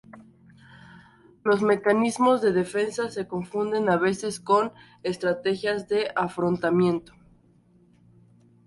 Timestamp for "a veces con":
3.87-4.71